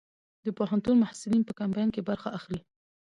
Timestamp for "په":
1.45-1.53